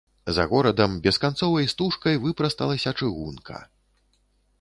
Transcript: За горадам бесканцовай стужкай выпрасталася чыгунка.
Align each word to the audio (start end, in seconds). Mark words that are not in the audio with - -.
За 0.35 0.43
горадам 0.51 0.95
бесканцовай 1.07 1.69
стужкай 1.73 2.15
выпрасталася 2.23 2.95
чыгунка. 3.01 3.63